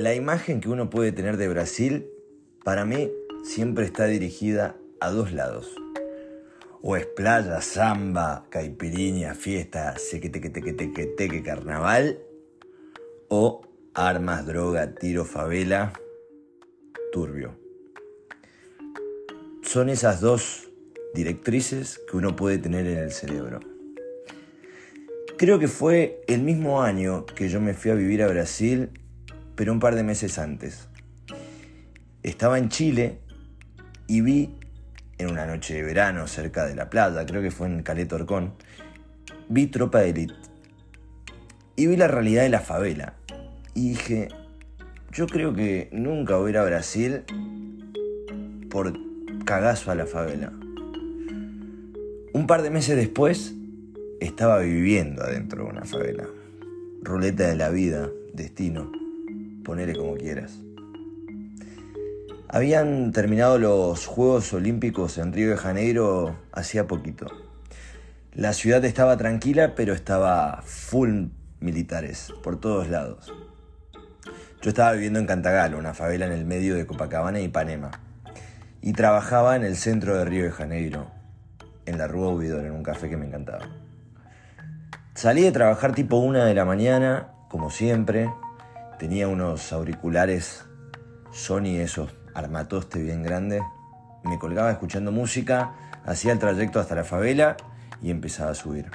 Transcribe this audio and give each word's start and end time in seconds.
La 0.00 0.14
imagen 0.14 0.62
que 0.62 0.70
uno 0.70 0.88
puede 0.88 1.12
tener 1.12 1.36
de 1.36 1.46
Brasil, 1.46 2.08
para 2.64 2.86
mí, 2.86 3.10
siempre 3.44 3.84
está 3.84 4.06
dirigida 4.06 4.74
a 4.98 5.10
dos 5.10 5.30
lados. 5.30 5.74
O 6.80 6.96
es 6.96 7.04
playa, 7.04 7.60
samba, 7.60 8.46
caipirinha, 8.48 9.34
fiesta, 9.34 9.98
sequetequetequeteque, 9.98 11.42
carnaval. 11.42 12.18
O 13.28 13.60
armas, 13.92 14.46
droga, 14.46 14.94
tiro, 14.94 15.26
favela, 15.26 15.92
turbio. 17.12 17.58
Son 19.60 19.90
esas 19.90 20.22
dos 20.22 20.70
directrices 21.12 22.00
que 22.10 22.16
uno 22.16 22.36
puede 22.36 22.56
tener 22.56 22.86
en 22.86 23.00
el 23.00 23.12
cerebro. 23.12 23.60
Creo 25.36 25.58
que 25.58 25.68
fue 25.68 26.22
el 26.26 26.40
mismo 26.40 26.80
año 26.80 27.26
que 27.26 27.50
yo 27.50 27.60
me 27.60 27.74
fui 27.74 27.90
a 27.90 27.94
vivir 27.94 28.22
a 28.22 28.28
Brasil 28.28 28.88
pero 29.60 29.74
un 29.74 29.78
par 29.78 29.94
de 29.94 30.02
meses 30.02 30.38
antes. 30.38 30.88
Estaba 32.22 32.56
en 32.56 32.70
Chile 32.70 33.18
y 34.06 34.22
vi, 34.22 34.56
en 35.18 35.30
una 35.30 35.44
noche 35.44 35.74
de 35.74 35.82
verano 35.82 36.26
cerca 36.28 36.64
de 36.64 36.74
la 36.74 36.88
playa, 36.88 37.26
creo 37.26 37.42
que 37.42 37.50
fue 37.50 37.66
en 37.66 37.82
Caleta 37.82 38.14
Orcón, 38.14 38.54
vi 39.50 39.66
Tropa 39.66 39.98
de 39.98 40.08
Elite. 40.08 40.34
Y 41.76 41.88
vi 41.88 41.96
la 41.98 42.08
realidad 42.08 42.44
de 42.44 42.48
la 42.48 42.60
favela. 42.60 43.16
Y 43.74 43.90
dije, 43.90 44.28
yo 45.12 45.26
creo 45.26 45.52
que 45.52 45.90
nunca 45.92 46.36
voy 46.36 46.46
a 46.46 46.50
ir 46.52 46.56
a 46.56 46.64
Brasil 46.64 47.24
por 48.70 48.94
cagazo 49.44 49.90
a 49.90 49.94
la 49.94 50.06
favela. 50.06 50.54
Un 52.32 52.46
par 52.46 52.62
de 52.62 52.70
meses 52.70 52.96
después, 52.96 53.52
estaba 54.20 54.60
viviendo 54.60 55.22
adentro 55.22 55.64
de 55.64 55.70
una 55.70 55.84
favela. 55.84 56.24
Ruleta 57.02 57.46
de 57.46 57.56
la 57.56 57.68
vida, 57.68 58.08
destino 58.32 58.99
ponele 59.70 59.94
como 59.94 60.16
quieras. 60.16 60.58
Habían 62.48 63.12
terminado 63.12 63.56
los 63.56 64.04
Juegos 64.04 64.52
Olímpicos 64.52 65.16
en 65.16 65.32
Río 65.32 65.50
de 65.50 65.56
Janeiro 65.56 66.34
hacía 66.50 66.88
poquito. 66.88 67.28
La 68.34 68.52
ciudad 68.52 68.84
estaba 68.84 69.16
tranquila, 69.16 69.76
pero 69.76 69.94
estaba 69.94 70.60
full 70.64 71.26
militares 71.60 72.32
por 72.42 72.58
todos 72.58 72.88
lados. 72.88 73.32
Yo 74.60 74.70
estaba 74.70 74.90
viviendo 74.90 75.20
en 75.20 75.26
Cantagalo, 75.26 75.78
una 75.78 75.94
favela 75.94 76.26
en 76.26 76.32
el 76.32 76.44
medio 76.44 76.74
de 76.74 76.84
Copacabana 76.84 77.38
y 77.38 77.44
Ipanema, 77.44 77.92
y 78.82 78.92
trabajaba 78.92 79.54
en 79.54 79.62
el 79.62 79.76
centro 79.76 80.18
de 80.18 80.24
Río 80.24 80.42
de 80.42 80.50
Janeiro, 80.50 81.12
en 81.86 81.96
la 81.96 82.08
Rúa 82.08 82.30
Ubidor, 82.30 82.64
en 82.64 82.72
un 82.72 82.82
café 82.82 83.08
que 83.08 83.16
me 83.16 83.26
encantaba. 83.26 83.68
Salí 85.14 85.42
de 85.42 85.52
trabajar 85.52 85.94
tipo 85.94 86.16
una 86.16 86.44
de 86.44 86.54
la 86.54 86.64
mañana, 86.64 87.28
como 87.48 87.70
siempre, 87.70 88.28
Tenía 89.00 89.28
unos 89.28 89.72
auriculares 89.72 90.66
Sony, 91.32 91.78
esos 91.78 92.14
armatoste 92.34 93.00
bien 93.02 93.22
grandes. 93.22 93.62
Me 94.24 94.38
colgaba 94.38 94.70
escuchando 94.70 95.10
música, 95.10 95.74
hacía 96.04 96.32
el 96.32 96.38
trayecto 96.38 96.80
hasta 96.80 96.94
la 96.94 97.04
favela 97.04 97.56
y 98.02 98.10
empezaba 98.10 98.50
a 98.50 98.54
subir. 98.54 98.90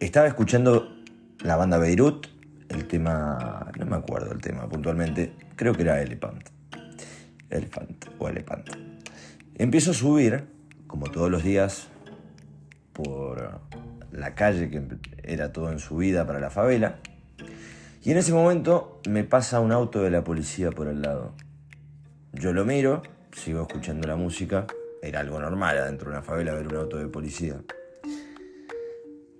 Estaba 0.00 0.26
escuchando 0.26 0.96
la 1.40 1.56
banda 1.56 1.76
Beirut, 1.76 2.26
el 2.70 2.88
tema, 2.88 3.70
no 3.78 3.84
me 3.84 3.96
acuerdo 3.96 4.32
el 4.32 4.40
tema 4.40 4.66
puntualmente, 4.66 5.34
creo 5.54 5.74
que 5.74 5.82
era 5.82 6.00
Elephant. 6.00 6.48
Elephant 7.50 8.06
o 8.18 8.30
Elephant. 8.30 8.70
Empiezo 9.56 9.90
a 9.90 9.94
subir, 9.94 10.48
como 10.86 11.10
todos 11.10 11.30
los 11.30 11.42
días, 11.42 11.88
por 12.94 13.60
la 14.10 14.34
calle 14.34 14.70
que 14.70 14.82
era 15.22 15.52
todo 15.52 15.70
en 15.70 15.80
subida 15.80 16.26
para 16.26 16.40
la 16.40 16.48
favela. 16.48 17.00
Y 18.02 18.12
en 18.12 18.18
ese 18.18 18.32
momento 18.32 19.00
me 19.08 19.24
pasa 19.24 19.60
un 19.60 19.72
auto 19.72 20.02
de 20.02 20.10
la 20.10 20.22
policía 20.22 20.70
por 20.70 20.86
el 20.88 21.02
lado. 21.02 21.32
Yo 22.32 22.52
lo 22.52 22.64
miro, 22.64 23.02
sigo 23.32 23.62
escuchando 23.62 24.06
la 24.06 24.16
música, 24.16 24.66
era 25.02 25.20
algo 25.20 25.40
normal 25.40 25.78
adentro 25.78 26.10
de 26.10 26.16
una 26.16 26.22
favela 26.22 26.54
ver 26.54 26.68
un 26.68 26.76
auto 26.76 26.96
de 26.96 27.08
policía. 27.08 27.60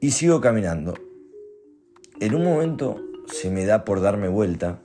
Y 0.00 0.10
sigo 0.10 0.40
caminando. 0.40 0.94
En 2.20 2.34
un 2.34 2.44
momento 2.44 3.00
se 3.26 3.50
me 3.50 3.64
da 3.64 3.84
por 3.84 4.00
darme 4.00 4.28
vuelta 4.28 4.80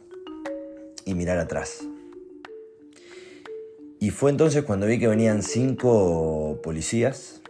y 1.05 1.15
mirar 1.15 1.39
atrás. 1.39 1.83
Y 3.99 4.11
fue 4.11 4.31
entonces 4.31 4.63
cuando 4.63 4.85
vi 4.85 4.99
que 4.99 5.07
venían 5.07 5.41
cinco 5.41 6.59
policías 6.61 7.41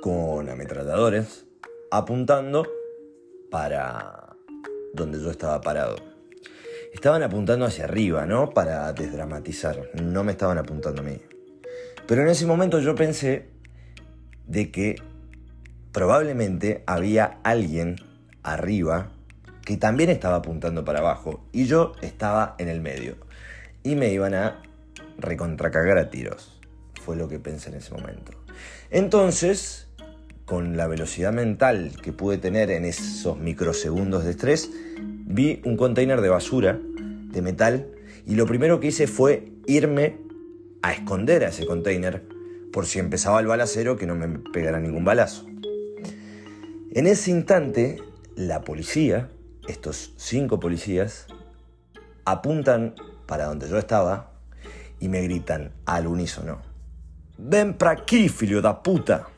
con 0.00 0.48
ametralladores 0.48 1.46
apuntando 1.90 2.66
para 3.50 4.31
donde 4.92 5.20
yo 5.20 5.30
estaba 5.30 5.60
parado. 5.60 5.96
Estaban 6.92 7.22
apuntando 7.22 7.64
hacia 7.64 7.84
arriba, 7.84 8.26
¿no? 8.26 8.50
Para 8.50 8.92
desdramatizar. 8.92 9.88
No 9.94 10.24
me 10.24 10.32
estaban 10.32 10.58
apuntando 10.58 11.00
a 11.02 11.04
mí. 11.04 11.18
Pero 12.06 12.22
en 12.22 12.28
ese 12.28 12.46
momento 12.46 12.80
yo 12.80 12.94
pensé 12.94 13.48
de 14.46 14.70
que 14.70 14.96
probablemente 15.92 16.82
había 16.86 17.38
alguien 17.44 17.96
arriba 18.42 19.10
que 19.64 19.76
también 19.76 20.10
estaba 20.10 20.36
apuntando 20.36 20.84
para 20.84 20.98
abajo 20.98 21.44
y 21.52 21.66
yo 21.66 21.92
estaba 22.02 22.56
en 22.58 22.68
el 22.68 22.80
medio 22.80 23.16
y 23.82 23.94
me 23.94 24.12
iban 24.12 24.34
a 24.34 24.62
recontracagar 25.18 25.98
a 25.98 26.10
tiros. 26.10 26.60
Fue 27.04 27.16
lo 27.16 27.28
que 27.28 27.38
pensé 27.38 27.70
en 27.70 27.76
ese 27.76 27.92
momento. 27.92 28.32
Entonces 28.90 29.88
con 30.52 30.76
la 30.76 30.86
velocidad 30.86 31.32
mental 31.32 31.92
que 32.02 32.12
pude 32.12 32.36
tener 32.36 32.70
en 32.70 32.84
esos 32.84 33.38
microsegundos 33.38 34.22
de 34.22 34.32
estrés, 34.32 34.70
vi 35.00 35.62
un 35.64 35.78
container 35.78 36.20
de 36.20 36.28
basura, 36.28 36.78
de 36.78 37.40
metal, 37.40 37.86
y 38.26 38.34
lo 38.34 38.44
primero 38.44 38.78
que 38.78 38.88
hice 38.88 39.06
fue 39.06 39.50
irme 39.66 40.18
a 40.82 40.92
esconder 40.92 41.42
a 41.46 41.48
ese 41.48 41.64
container 41.64 42.22
por 42.70 42.84
si 42.84 42.98
empezaba 42.98 43.40
el 43.40 43.46
balacero 43.46 43.96
que 43.96 44.06
no 44.06 44.14
me 44.14 44.28
pegara 44.52 44.78
ningún 44.78 45.06
balazo. 45.06 45.46
En 46.90 47.06
ese 47.06 47.30
instante, 47.30 48.02
la 48.36 48.60
policía, 48.60 49.30
estos 49.68 50.12
cinco 50.18 50.60
policías, 50.60 51.28
apuntan 52.26 52.94
para 53.24 53.46
donde 53.46 53.70
yo 53.70 53.78
estaba 53.78 54.34
y 55.00 55.08
me 55.08 55.22
gritan 55.22 55.72
al 55.86 56.06
unísono. 56.06 56.60
Ven 57.38 57.72
para 57.72 57.92
aquí, 57.92 58.28
filio 58.28 58.60
da 58.60 58.82
puta 58.82 59.31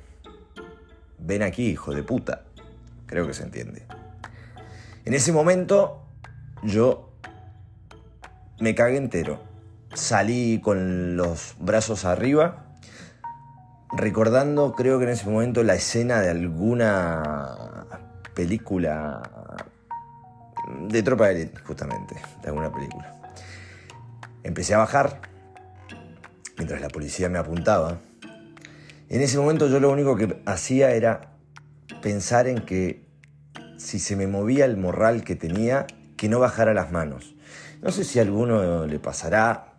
ven 1.25 1.43
aquí, 1.43 1.71
hijo 1.71 1.95
de 1.95 2.03
puta. 2.03 2.43
Creo 3.07 3.27
que 3.27 3.35
se 3.35 3.43
entiende. 3.43 3.87
En 5.05 5.15
ese 5.15 5.33
momento 5.33 6.03
yo 6.63 7.13
me 8.61 8.75
cagué 8.75 8.97
entero. 8.97 9.43
Salí 9.95 10.61
con 10.61 11.17
los 11.17 11.55
brazos 11.61 12.05
arriba, 12.05 12.65
recordando 13.97 14.75
creo 14.75 14.99
que 14.99 15.05
en 15.05 15.11
ese 15.11 15.29
momento 15.29 15.63
la 15.63 15.75
escena 15.75 16.21
de 16.21 16.31
alguna 16.31 17.87
película 18.35 19.23
de 20.89 21.03
Tropa 21.03 21.29
de 21.29 21.43
Elite, 21.43 21.61
justamente, 21.61 22.17
de 22.43 22.49
alguna 22.49 22.73
película. 22.73 23.21
Empecé 24.43 24.75
a 24.75 24.79
bajar 24.79 25.21
mientras 26.57 26.81
la 26.81 26.89
policía 26.89 27.29
me 27.29 27.39
apuntaba 27.39 27.99
en 29.09 29.21
ese 29.21 29.39
momento 29.39 29.69
yo 29.69 29.81
lo 29.81 29.91
único 29.91 30.17
que 30.17 30.41
hacía 30.47 30.93
era 30.93 31.33
pensar 32.03 32.47
en 32.47 32.65
que 32.65 33.05
si 33.77 33.99
se 33.99 34.17
me 34.17 34.27
movía 34.27 34.65
el 34.65 34.77
morral 34.77 35.25
que 35.25 35.37
tenía, 35.37 35.87
que 36.17 36.29
no 36.29 36.39
bajara 36.41 36.75
las 36.75 36.91
manos. 36.91 37.35
No 37.83 37.91
sé 37.91 38.05
si 38.05 38.19
a 38.19 38.23
alguno 38.23 38.87
le 38.87 38.99
pasará 38.99 39.75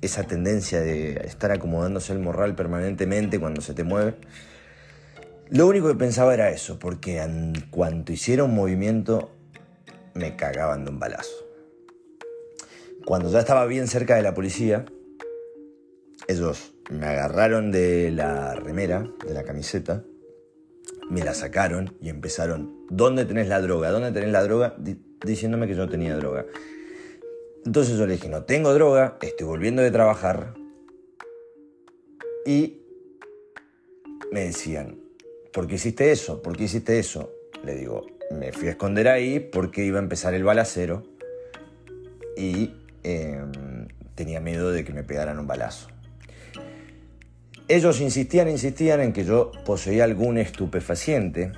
esa 0.00 0.24
tendencia 0.24 0.80
de 0.80 1.12
estar 1.26 1.52
acomodándose 1.52 2.12
el 2.12 2.18
morral 2.18 2.54
permanentemente 2.54 3.38
cuando 3.38 3.60
se 3.60 3.74
te 3.74 3.84
mueve. 3.84 4.14
Lo 5.50 5.66
único 5.66 5.88
que 5.88 5.94
pensaba 5.94 6.32
era 6.32 6.50
eso, 6.50 6.78
porque 6.78 7.20
en 7.20 7.52
cuanto 7.70 8.12
hiciera 8.12 8.42
un 8.42 8.54
movimiento 8.54 9.30
me 10.14 10.34
cagaban 10.34 10.84
de 10.84 10.90
un 10.90 10.98
balazo. 10.98 11.34
Cuando 13.04 13.30
ya 13.30 13.40
estaba 13.40 13.66
bien 13.66 13.86
cerca 13.86 14.16
de 14.16 14.22
la 14.22 14.32
policía, 14.32 14.86
ellos 16.28 16.74
me 16.90 17.06
agarraron 17.06 17.70
de 17.70 18.10
la 18.10 18.54
remera, 18.54 19.08
de 19.26 19.34
la 19.34 19.44
camiseta, 19.44 20.04
me 21.10 21.22
la 21.22 21.34
sacaron 21.34 21.96
y 22.00 22.08
empezaron, 22.08 22.86
¿dónde 22.90 23.24
tenés 23.24 23.48
la 23.48 23.60
droga? 23.60 23.90
¿Dónde 23.90 24.12
tenés 24.12 24.30
la 24.30 24.42
droga? 24.42 24.76
diciéndome 25.24 25.66
que 25.66 25.74
yo 25.74 25.84
no 25.84 25.90
tenía 25.90 26.16
droga. 26.16 26.46
Entonces 27.64 27.96
yo 27.96 28.06
le 28.06 28.14
dije, 28.14 28.28
no 28.28 28.44
tengo 28.44 28.74
droga, 28.74 29.18
estoy 29.22 29.46
volviendo 29.46 29.82
de 29.82 29.90
trabajar. 29.90 30.54
Y 32.44 32.82
me 34.32 34.44
decían, 34.44 34.98
¿por 35.52 35.68
qué 35.68 35.76
hiciste 35.76 36.10
eso? 36.10 36.42
¿Por 36.42 36.56
qué 36.56 36.64
hiciste 36.64 36.98
eso? 36.98 37.30
Le 37.64 37.76
digo, 37.76 38.06
me 38.32 38.52
fui 38.52 38.68
a 38.68 38.72
esconder 38.72 39.08
ahí 39.08 39.38
porque 39.38 39.84
iba 39.84 39.98
a 39.98 40.02
empezar 40.02 40.34
el 40.34 40.42
balacero 40.42 41.04
y 42.36 42.72
em, 43.04 43.86
tenía 44.16 44.40
miedo 44.40 44.72
de 44.72 44.84
que 44.84 44.92
me 44.92 45.04
pegaran 45.04 45.38
un 45.38 45.46
balazo. 45.46 45.88
Ellos 47.68 48.00
insistían, 48.00 48.48
insistían 48.48 49.00
en 49.00 49.12
que 49.12 49.24
yo 49.24 49.52
poseía 49.64 50.04
algún 50.04 50.38
estupefaciente 50.38 51.52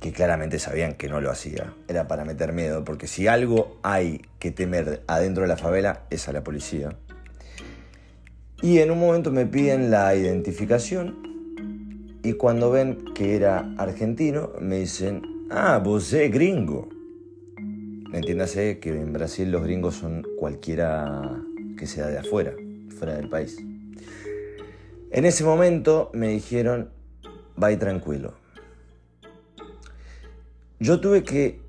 que 0.00 0.12
claramente 0.12 0.58
sabían 0.58 0.94
que 0.94 1.08
no 1.08 1.20
lo 1.20 1.30
hacía. 1.30 1.72
Era 1.88 2.06
para 2.06 2.24
meter 2.24 2.52
miedo, 2.52 2.84
porque 2.84 3.06
si 3.06 3.26
algo 3.26 3.78
hay 3.82 4.22
que 4.38 4.50
temer 4.50 5.02
adentro 5.06 5.42
de 5.42 5.48
la 5.48 5.56
favela 5.56 6.02
es 6.10 6.28
a 6.28 6.32
la 6.32 6.44
policía. 6.44 6.96
Y 8.62 8.78
en 8.78 8.90
un 8.90 8.98
momento 8.98 9.30
me 9.30 9.46
piden 9.46 9.90
la 9.90 10.14
identificación 10.14 11.26
y 12.22 12.32
cuando 12.32 12.70
ven 12.70 13.04
que 13.14 13.36
era 13.36 13.72
argentino 13.78 14.50
me 14.60 14.80
dicen, 14.80 15.22
ah, 15.50 15.80
vos 15.82 16.04
sos 16.04 16.30
gringo. 16.30 16.88
Entiéndase 18.12 18.78
que 18.78 18.90
en 18.90 19.12
Brasil 19.12 19.50
los 19.50 19.62
gringos 19.62 19.96
son 19.96 20.26
cualquiera 20.38 21.42
que 21.76 21.86
sea 21.86 22.06
de 22.06 22.18
afuera, 22.18 22.54
fuera 22.98 23.14
del 23.14 23.28
país. 23.28 23.58
En 25.16 25.24
ese 25.24 25.44
momento 25.44 26.10
me 26.12 26.28
dijeron, 26.28 26.90
vaya 27.56 27.78
tranquilo. 27.78 28.34
Yo 30.78 31.00
tuve 31.00 31.24
que 31.24 31.62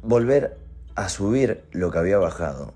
volver 0.00 0.56
a 0.94 1.10
subir 1.10 1.62
lo 1.72 1.90
que 1.90 1.98
había 1.98 2.16
bajado 2.16 2.72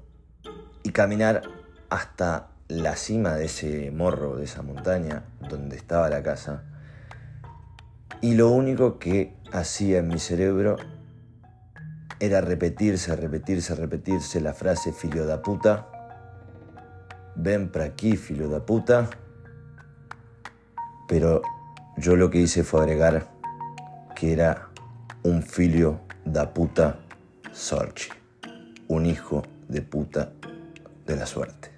y 0.83 0.91
caminar 0.91 1.41
hasta 1.89 2.51
la 2.69 2.97
cima 2.97 3.37
de 3.37 3.47
ese 3.47 3.91
morro, 3.93 4.37
de 4.37 4.45
esa 4.45 4.61
montaña 4.61 5.25
donde 5.49 5.77
estaba 5.77 6.11
la 6.11 6.23
casa. 6.23 6.65
Y 8.21 8.35
lo 8.35 8.51
único 8.51 8.99
que 8.99 9.35
hacía 9.55 10.01
en 10.01 10.09
mi 10.09 10.19
cerebro 10.19 10.77
era 12.21 12.43
repetirse, 12.43 13.17
repetirse, 13.17 13.75
repetirse 13.75 14.43
la 14.43 14.53
frase 14.53 14.93
filio 14.93 15.25
da 15.25 15.41
puta. 15.41 15.89
Ven 17.37 17.73
para 17.73 17.87
aquí, 17.87 18.19
filio 18.19 18.51
da 18.51 18.67
puta. 18.67 19.09
Pero 21.09 21.43
yo 21.97 22.17
lo 22.17 22.31
que 22.31 22.39
hice 22.39 22.65
fue 22.65 22.83
agregar 22.83 23.29
que 24.15 24.33
era 24.33 24.69
un 25.23 25.43
filio 25.43 26.01
da 26.25 26.53
puta 26.53 26.99
sorchi, 27.53 28.11
un 28.89 29.07
hijo 29.07 29.43
de 29.69 29.83
puta 29.83 30.33
de 31.07 31.17
la 31.17 31.27
suerte. 31.27 31.74